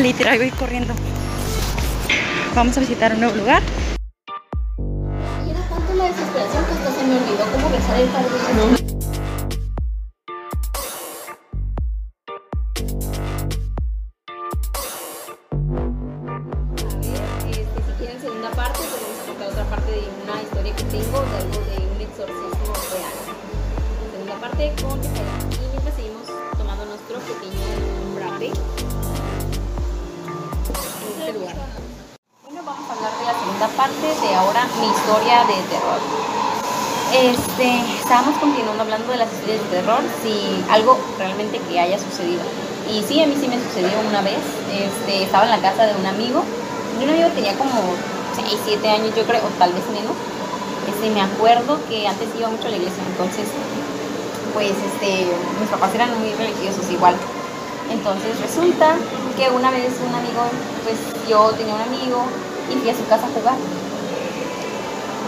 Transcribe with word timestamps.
Literal, 0.00 0.38
voy 0.38 0.50
corriendo. 0.50 0.94
Vamos 2.54 2.74
a 2.74 2.80
visitar 2.80 3.12
un 3.12 3.20
nuevo 3.20 3.36
lugar. 3.36 3.62
Tanto 5.68 5.94
la 5.94 6.04
desesperación 6.04 6.64
que 6.64 6.72
hasta 6.72 6.90
se 6.90 7.06
me 7.06 7.16
olvidó 7.16 7.44
cómo 7.52 7.68
besar 7.68 8.00
el 8.00 8.08
jardín. 8.08 8.30
Este, 17.50 17.82
si 17.82 17.92
quieren 17.98 18.20
segunda 18.20 18.50
parte, 18.52 18.78
pues 18.78 19.02
vamos 19.02 19.20
a 19.20 19.26
contar 19.26 19.48
otra 19.48 19.64
parte 19.64 19.92
de 19.92 20.08
una 20.24 20.42
historia 20.42 20.76
que 20.76 20.84
tengo, 20.84 21.20
de 21.20 21.86
un 21.94 22.00
exorcismo 22.00 22.72
real. 22.94 23.14
Segunda 24.12 24.34
parte 24.40 24.72
con 24.80 24.96
Rafael. 24.96 25.26
Y 25.52 25.68
mientras 25.68 25.94
seguimos 25.94 26.26
tomando 26.56 26.86
nuestro 26.86 27.18
pequeño 27.20 27.66
frappe 28.16 28.50
en 31.30 31.36
este 31.36 31.38
lugar. 31.38 31.54
Bueno, 32.44 32.62
vamos 32.64 32.90
a 32.90 32.92
hablar 32.94 33.12
de 33.18 33.24
la 33.24 33.34
segunda 33.38 33.68
parte 33.76 34.06
de 34.06 34.34
ahora 34.34 34.66
mi 34.80 34.86
historia 34.90 35.44
de 35.46 35.56
terror. 35.70 36.00
Este, 37.10 37.68
estábamos 37.98 38.38
continuando 38.38 38.82
hablando 38.82 39.10
de 39.10 39.18
las 39.18 39.32
historias 39.32 39.62
de 39.62 39.68
terror, 39.80 40.02
si 40.22 40.64
algo 40.70 40.98
realmente 41.18 41.58
que 41.58 41.78
haya 41.78 41.98
sucedido. 41.98 42.42
Y 42.90 43.02
sí, 43.02 43.22
a 43.22 43.26
mí 43.26 43.36
sí 43.38 43.46
me 43.48 43.58
sucedió 43.62 43.98
una 44.08 44.22
vez. 44.22 44.42
Este, 44.70 45.24
estaba 45.24 45.44
en 45.44 45.50
la 45.50 45.60
casa 45.60 45.86
de 45.86 45.94
un 45.94 46.06
amigo. 46.06 46.42
Y 46.98 47.04
un 47.04 47.10
amigo 47.10 47.28
tenía 47.34 47.56
como 47.56 47.94
6, 48.34 48.46
7 48.64 48.88
años, 48.88 49.14
yo 49.14 49.24
creo, 49.24 49.42
o 49.42 49.50
tal 49.58 49.72
vez 49.72 49.84
menos. 49.90 50.14
Este, 50.88 51.10
me 51.10 51.22
acuerdo 51.22 51.78
que 51.88 52.06
antes 52.06 52.28
iba 52.38 52.48
mucho 52.48 52.66
a 52.66 52.70
la 52.70 52.76
iglesia, 52.76 53.02
entonces, 53.06 53.46
pues, 54.54 54.70
este, 54.70 55.30
mis 55.60 55.70
papás 55.70 55.94
eran 55.94 56.10
muy 56.18 56.32
religiosos 56.34 56.90
igual. 56.90 57.14
Entonces 57.90 58.38
resulta 58.40 58.94
que 59.36 59.50
una 59.50 59.70
vez 59.70 59.92
un 60.06 60.14
amigo, 60.14 60.42
pues 60.84 60.98
yo 61.28 61.50
tenía 61.52 61.74
un 61.74 61.82
amigo 61.82 62.24
y 62.70 62.76
fui 62.76 62.90
a 62.90 62.94
su 62.94 63.06
casa 63.06 63.26
a 63.26 63.30
jugar. 63.30 63.56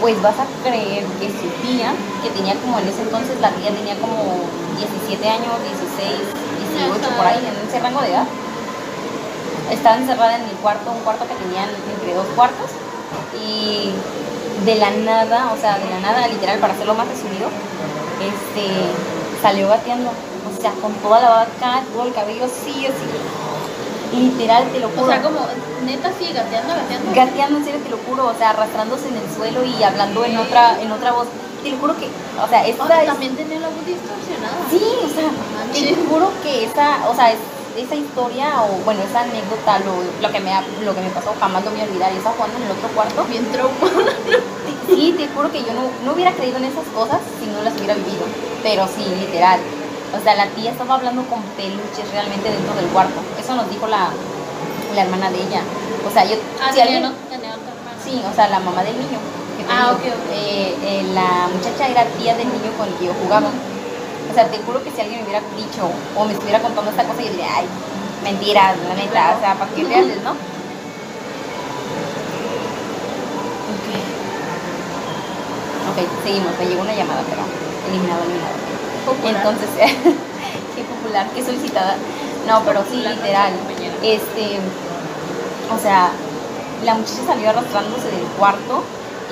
Pues 0.01 0.21
vas 0.21 0.35
a 0.39 0.45
creer 0.63 1.05
que 1.19 1.27
su 1.29 1.47
tía, 1.63 1.93
que 2.21 2.29
tenía 2.31 2.55
como 2.55 2.79
en 2.79 2.87
ese 2.87 3.03
entonces, 3.03 3.39
la 3.39 3.51
tía 3.51 3.71
tenía 3.71 3.95
como 3.99 4.43
17 4.77 5.29
años, 5.29 5.53
16, 5.95 6.33
18 6.75 7.15
por 7.15 7.25
ahí, 7.25 7.39
en 7.39 7.67
ese 7.67 7.79
rango 7.79 8.01
de 8.01 8.11
edad. 8.11 8.27
Estaba 9.71 9.97
encerrada 9.97 10.35
en 10.37 10.45
mi 10.45 10.53
cuarto, 10.61 10.91
un 10.91 10.99
cuarto 10.99 11.25
que 11.27 11.35
tenían 11.35 11.69
entre 11.69 12.13
dos 12.13 12.27
cuartos. 12.35 12.71
Y 13.39 13.91
de 14.65 14.75
la 14.75 14.91
nada, 14.91 15.51
o 15.53 15.57
sea, 15.57 15.79
de 15.79 15.89
la 15.89 15.99
nada, 15.99 16.27
literal, 16.27 16.59
para 16.59 16.73
hacerlo 16.73 16.95
más 16.95 17.07
resumido, 17.07 17.47
este, 18.19 18.67
salió 19.41 19.69
gateando. 19.69 20.09
O 20.09 20.61
sea, 20.61 20.71
con 20.81 20.93
toda 20.95 21.19
la 21.19 21.29
vaca, 21.29 21.83
todo 21.93 22.07
el 22.07 22.13
cabello 22.13 22.45
así, 22.45 22.85
así. 22.85 23.42
Literal, 24.13 24.63
te 24.71 24.79
lo 24.79 24.89
juro. 24.89 25.03
O 25.03 25.07
sea, 25.07 25.21
como 25.21 25.39
neta 25.85 26.11
sí, 26.19 26.31
gateando, 26.33 26.73
gateando. 26.75 27.11
gateando 27.15 27.57
en 27.59 27.65
serio 27.65 27.79
te 27.83 27.89
lo 27.89 27.97
juro, 28.07 28.27
o 28.27 28.33
sea, 28.37 28.51
arrastrándose 28.51 29.07
en 29.09 29.17
el 29.17 29.27
suelo 29.35 29.63
y 29.63 29.81
hablando 29.83 30.23
en 30.25 30.37
otra, 30.37 30.79
en 30.81 30.91
otra 30.91 31.11
voz. 31.13 31.27
Te 31.63 31.71
lo 31.71 31.77
juro 31.77 31.95
que, 31.97 32.07
o 32.43 32.47
sea, 32.49 32.65
esta 32.67 32.83
O 32.83 32.87
sea, 32.87 33.01
es- 33.01 33.07
también 33.07 33.35
tenía 33.35 33.59
la 33.59 33.67
voz 33.69 33.85
distorsionada. 33.85 34.57
Sí, 34.69 34.83
o 35.03 35.07
sea, 35.09 35.29
te 35.73 35.79
manches. 35.79 35.97
juro 36.09 36.29
que 36.43 36.65
esa, 36.65 37.09
o 37.09 37.15
sea, 37.15 37.31
es- 37.31 37.39
esa 37.77 37.95
historia 37.95 38.61
o 38.63 38.83
bueno, 38.85 39.01
esa 39.01 39.21
anécdota, 39.21 39.79
lo, 39.79 39.93
lo 40.21 40.31
que 40.31 40.39
me 40.39 40.53
ha- 40.53 40.61
lo 40.83 40.93
que 40.93 41.01
me 41.01 41.09
pasó 41.09 41.33
jamás 41.39 41.63
lo 41.65 41.71
voy 41.71 41.81
a 41.81 41.85
olvidar. 41.85 42.11
Yo 42.11 42.17
estaba 42.17 42.35
jugando 42.35 42.57
en 42.57 42.63
el 42.65 42.71
otro 42.71 42.87
cuarto. 42.89 43.23
Bien 43.25 43.45
traumada. 43.51 44.13
Sí, 44.87 45.15
te 45.17 45.27
juro 45.29 45.51
que 45.51 45.61
yo 45.63 45.73
no, 45.73 45.81
no 46.05 46.13
hubiera 46.13 46.31
creído 46.33 46.57
en 46.57 46.65
esas 46.65 46.85
cosas 46.93 47.19
si 47.39 47.47
no 47.47 47.63
las 47.63 47.73
hubiera 47.75 47.95
vivido. 47.95 48.25
Pero 48.61 48.85
sí, 48.87 49.03
literal. 49.19 49.59
O 50.13 50.23
sea, 50.23 50.35
la 50.35 50.47
tía 50.47 50.71
estaba 50.71 50.95
hablando 50.95 51.23
con 51.25 51.41
peluches 51.57 52.05
realmente 52.11 52.49
dentro 52.49 52.73
del 52.75 52.85
cuarto. 52.87 53.19
Eso 53.39 53.55
nos 53.55 53.69
dijo 53.69 53.87
la, 53.87 54.09
la 54.95 55.01
hermana 55.01 55.29
de 55.31 55.37
ella. 55.41 55.61
O 56.07 56.11
sea, 56.11 56.23
yo 56.25 56.35
Ah, 56.61 56.71
si 56.71 56.79
alguien- 56.81 57.01
no, 57.03 57.11
tenía 57.29 57.49
otra 57.55 57.73
hermana. 57.73 57.97
Sí, 58.03 58.21
o 58.29 58.33
sea, 58.35 58.47
la 58.49 58.59
mamá 58.59 58.83
del 58.83 58.95
niño. 58.97 59.17
Ah, 59.69 59.95
digo. 59.97 60.13
ok, 60.13 60.19
ok. 60.19 60.31
Eh, 60.33 60.75
eh, 60.83 61.03
la 61.13 61.47
muchacha 61.53 61.87
era 61.87 62.05
tía 62.17 62.35
del 62.35 62.47
niño 62.47 62.71
con 62.77 62.87
el 62.87 62.93
que 62.95 63.05
yo 63.05 63.13
jugaba. 63.23 63.49
O 64.29 64.33
sea, 64.33 64.47
te 64.49 64.57
juro 64.59 64.83
que 64.83 64.91
si 64.91 65.01
alguien 65.01 65.19
me 65.21 65.25
hubiera 65.29 65.41
dicho 65.57 65.89
o 66.15 66.25
me 66.25 66.33
estuviera 66.33 66.59
contando 66.61 66.89
esta 66.91 67.03
cosa, 67.03 67.21
yo 67.21 67.29
diría, 67.29 67.47
ay, 67.57 67.65
mentiras, 68.23 68.75
la 68.87 68.95
neta, 68.95 69.35
o 69.37 69.39
sea, 69.39 69.53
¿para 69.55 69.71
qué 69.71 69.83
reales, 69.83 70.21
no? 70.23 70.31
Ok, 75.91 75.99
seguimos, 76.23 76.57
me 76.57 76.65
llegó 76.65 76.81
una 76.81 76.93
llamada, 76.95 77.21
pero 77.29 77.41
eliminado, 77.89 78.23
eliminado. 78.23 78.62
Entonces, 79.25 79.69
qué 80.75 80.83
popular, 80.83 81.27
qué 81.35 81.43
solicitada. 81.43 81.95
No, 82.47 82.61
pero 82.65 82.83
sí, 82.89 82.97
literal. 82.97 83.53
Este, 84.01 84.59
o 85.73 85.79
sea, 85.79 86.11
la 86.83 86.95
muchacha 86.95 87.25
salió 87.25 87.49
arrastrándose 87.49 88.11
del 88.11 88.25
cuarto 88.37 88.83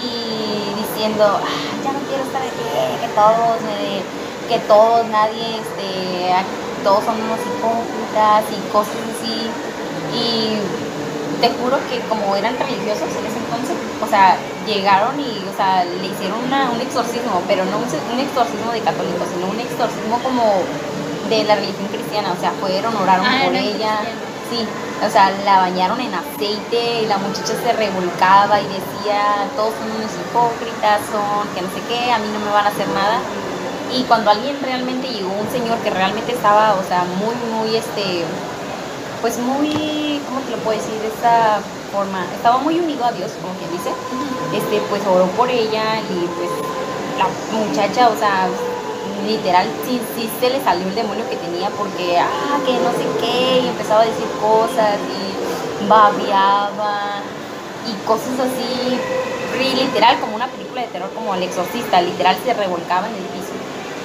y 0.01 0.73
diciendo, 0.79 1.23
"Ah, 1.23 1.83
ya 1.83 1.91
no 1.91 1.99
quiero 2.07 2.23
estar 2.23 2.41
aquí, 2.41 2.63
que 3.01 3.07
todos, 3.13 3.59
que 4.47 4.59
todos, 4.67 5.07
nadie, 5.07 5.59
este, 5.59 6.33
todos 6.83 7.03
son 7.03 7.15
unos 7.15 7.39
hipócritas 7.39 8.43
y 8.51 8.71
cosas 8.71 8.95
así. 9.15 9.49
Y 10.15 10.57
te 11.39 11.49
juro 11.57 11.77
que 11.89 11.99
como 12.09 12.35
eran 12.35 12.57
religiosos 12.57 13.07
en 13.15 13.23
ese 13.25 13.39
entonces, 13.39 13.75
o 14.03 14.07
sea, 14.07 14.35
llegaron 14.67 15.19
y, 15.19 15.41
o 15.47 15.53
sea, 15.55 15.83
le 15.85 16.07
hicieron 16.07 16.43
una- 16.43 16.69
un 16.71 16.81
exorcismo, 16.81 17.41
pero 17.47 17.63
no 17.65 17.77
un, 17.77 18.19
exorcismo 18.19 18.71
de 18.71 18.81
católicos, 18.81 19.27
sino 19.33 19.47
un 19.47 19.59
exorcismo 19.59 20.19
como 20.21 20.43
de 21.29 21.43
la 21.45 21.55
religión 21.55 21.87
cristiana, 21.87 22.33
o 22.35 22.39
sea, 22.39 22.51
fueron, 22.59 22.95
oraron 22.95 23.25
Ah, 23.25 23.45
por 23.45 23.55
ella, 23.55 24.01
sí, 24.51 24.67
o 25.05 25.09
sea, 25.09 25.31
la 25.45 25.59
bañaron 25.61 25.99
en 26.01 26.13
aceite 26.13 27.01
y 27.03 27.05
la 27.07 27.17
muchacha 27.17 27.53
se 27.55 27.71
revolcaba 27.73 28.59
y 28.59 28.65
decía, 28.67 29.47
todos 29.55 29.73
son 29.79 29.87
unos 29.95 30.11
hipócritas, 30.11 30.99
son 31.09 31.47
que 31.55 31.61
no 31.61 31.69
sé 31.71 31.79
qué, 31.87 32.11
a 32.11 32.17
mí 32.19 32.27
no 32.33 32.39
me 32.39 32.51
van 32.51 32.65
a 32.65 32.69
hacer 32.69 32.87
nada. 32.89 33.17
Y 33.93 34.03
cuando 34.03 34.31
alguien 34.31 34.57
realmente 34.61 35.07
llegó, 35.09 35.31
un 35.33 35.49
señor 35.51 35.77
que 35.79 35.89
realmente 35.89 36.31
estaba, 36.33 36.75
o 36.75 36.83
sea, 36.87 37.03
muy, 37.19 37.35
muy, 37.51 37.75
este, 37.75 38.23
pues 39.21 39.37
muy, 39.37 40.19
¿cómo 40.27 40.41
te 40.41 40.51
lo 40.51 40.57
puedo 40.57 40.77
decir? 40.77 40.99
De 40.99 41.07
esta 41.07 41.61
forma, 41.93 42.25
estaba 42.33 42.57
muy 42.57 42.79
unido 42.79 43.05
a 43.05 43.11
Dios, 43.11 43.31
como 43.41 43.53
quien 43.55 43.71
dice, 43.71 43.91
este, 44.53 44.81
pues 44.89 45.01
oró 45.05 45.25
por 45.37 45.49
ella 45.49 45.99
y 45.99 46.27
pues 46.35 46.49
la 47.17 47.27
muchacha, 47.57 48.09
o 48.09 48.17
sea, 48.17 48.47
literal, 49.25 49.67
sí, 49.85 50.01
sí 50.15 50.29
se 50.39 50.49
le 50.49 50.63
salió 50.63 50.87
el 50.87 50.95
demonio 50.95 51.29
que 51.29 51.35
tenía 51.35 51.69
porque, 51.69 52.17
ah, 52.17 52.59
que 52.65 52.73
no 52.73 52.91
sé 52.91 53.05
qué, 53.19 53.61
y 53.63 53.67
empezaba 53.67 54.01
a 54.01 54.05
decir 54.05 54.27
cosas 54.41 54.97
y 54.97 55.87
babeaba 55.87 57.21
y 57.87 57.93
cosas 58.05 58.39
así, 58.39 58.97
literal, 59.75 60.19
como 60.19 60.35
una 60.35 60.47
película 60.47 60.81
de 60.81 60.87
terror, 60.87 61.09
como 61.13 61.35
El 61.35 61.43
Exorcista, 61.43 62.01
literal 62.01 62.35
se 62.43 62.53
revolcaba 62.53 63.07
en 63.07 63.15
el 63.15 63.21
piso. 63.21 63.40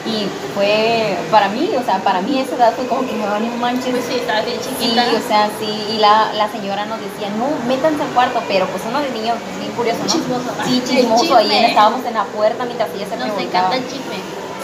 Y 0.07 0.29
fue, 0.55 1.19
para 1.33 1.49
mí, 1.49 1.69
o 1.77 1.83
sea, 1.85 1.99
para 1.99 2.21
mí 2.21 2.39
esa 2.39 2.55
edad 2.55 2.73
fue 2.77 2.87
como 2.87 3.03
que 3.05 3.13
no, 3.15 3.27
no 3.27 3.57
manches, 3.57 3.91
Pues 3.91 4.05
sí, 4.05 4.15
estaba 4.15 4.41
bien 4.43 4.59
Sí, 4.63 4.97
o 4.97 5.29
sea, 5.29 5.51
sí, 5.59 5.87
y 5.91 5.99
la, 5.99 6.33
la 6.33 6.49
señora 6.49 6.87
nos 6.87 7.01
decía, 7.01 7.29
no, 7.37 7.49
métanse 7.67 8.03
al 8.03 8.11
cuarto, 8.11 8.41
pero 8.47 8.67
pues 8.67 8.83
uno 8.89 9.01
de 9.01 9.11
niño, 9.11 9.35
pues, 9.35 9.59
bien 9.59 9.73
curioso, 9.73 9.99
¿no? 10.01 10.07
Chismoso. 10.07 10.51
Sí, 10.65 10.83
chismoso, 10.87 11.35
ahí 11.37 11.49
chisme. 11.51 11.69
estábamos 11.71 12.05
en 12.07 12.15
la 12.15 12.25
puerta 12.25 12.65
mientras 12.65 12.89
ella 12.95 13.07
se 13.09 13.17
Nos 13.17 13.31
preguntaba. 13.31 13.67
encanta 13.67 13.77
el 13.77 13.87
chisme. 13.91 14.19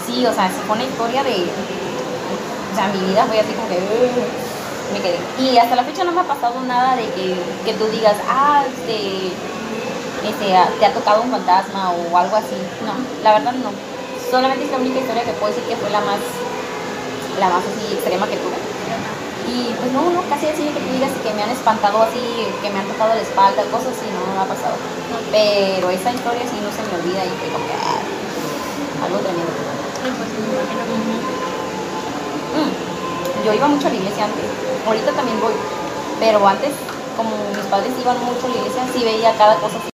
Sí, 0.06 0.24
o 0.26 0.32
sea, 0.32 0.46
se 0.46 0.60
fue 0.62 0.76
una 0.76 0.84
historia 0.84 1.24
de, 1.24 1.34
o 1.34 2.74
sea, 2.76 2.86
mi 2.88 3.00
vida 3.10 3.24
fue 3.26 3.40
así 3.40 3.52
como 3.52 3.68
que, 3.68 3.78
me 4.92 5.00
quedé. 5.00 5.18
Y 5.40 5.58
hasta 5.58 5.74
la 5.74 5.84
fecha 5.84 6.04
no 6.04 6.12
me 6.12 6.20
ha 6.20 6.24
pasado 6.24 6.60
nada 6.60 6.94
de 6.96 7.06
que, 7.10 7.34
que 7.64 7.72
tú 7.74 7.86
digas, 7.86 8.14
ah, 8.28 8.62
este, 8.68 9.26
este, 10.22 10.54
te 10.78 10.86
ha 10.86 10.92
tocado 10.92 11.22
un 11.22 11.30
fantasma 11.32 11.90
o 11.90 12.16
algo 12.16 12.36
así. 12.36 12.54
No, 12.86 12.92
la 13.24 13.32
verdad 13.32 13.52
no. 13.54 13.70
Solamente 14.32 14.64
es 14.64 14.70
la 14.72 14.78
única 14.78 14.96
historia 14.98 15.28
que 15.28 15.36
puedo 15.36 15.52
decir 15.52 15.68
que 15.68 15.76
fue 15.76 15.90
la 15.92 16.00
más, 16.00 16.16
la 17.38 17.52
más 17.52 17.60
así 17.68 17.92
extrema 17.92 18.24
que 18.24 18.40
tuve. 18.40 18.56
Y 19.44 19.76
pues 19.76 19.92
no, 19.92 20.08
no, 20.08 20.24
casi 20.32 20.48
así 20.48 20.72
que 20.72 20.80
tú 20.80 20.88
digas 20.88 21.12
que 21.20 21.36
me 21.36 21.44
han 21.44 21.52
espantado 21.52 22.00
así, 22.00 22.48
que 22.64 22.70
me 22.72 22.80
han 22.80 22.88
tocado 22.88 23.12
la 23.12 23.20
espalda, 23.20 23.60
cosas 23.68 23.92
así, 23.92 24.08
no, 24.08 24.24
no 24.24 24.32
me 24.32 24.40
ha 24.40 24.48
pasado. 24.48 24.80
Pero 25.28 25.92
esa 25.92 26.16
historia 26.16 26.48
sí 26.48 26.56
no 26.64 26.72
se 26.72 26.80
me 26.80 26.96
olvida 26.96 27.20
y 27.28 27.32
fue 27.44 27.52
como 27.52 27.68
que 27.68 27.76
algo 29.04 29.20
tremendo. 29.20 29.52
Mm, 32.56 33.44
Yo 33.44 33.52
iba 33.52 33.68
mucho 33.68 33.86
a 33.88 33.90
la 33.92 33.96
iglesia 34.00 34.24
antes, 34.24 34.48
ahorita 34.88 35.12
también 35.12 35.36
voy, 35.44 35.52
pero 36.20 36.40
antes, 36.48 36.72
como 37.20 37.36
mis 37.52 37.68
padres 37.68 37.92
iban 38.00 38.16
mucho 38.24 38.48
a 38.48 38.48
la 38.48 38.56
iglesia, 38.64 38.80
sí 38.96 39.04
veía 39.04 39.36
cada 39.36 39.60
cosa 39.60 39.76
así 39.76 39.90